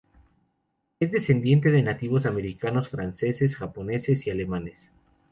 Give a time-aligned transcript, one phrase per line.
[0.99, 4.89] Es descendiente de nativos americanos, franceses, japoneses y alemanes.